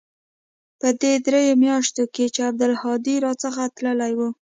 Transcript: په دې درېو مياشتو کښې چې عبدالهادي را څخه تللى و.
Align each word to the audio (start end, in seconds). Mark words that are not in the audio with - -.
په 0.79 0.89
دې 1.01 1.13
درېو 1.25 1.59
مياشتو 1.63 2.03
کښې 2.13 2.25
چې 2.35 2.39
عبدالهادي 2.49 3.15
را 3.25 3.33
څخه 3.43 3.61
تللى 3.75 4.11
و. 4.17 4.19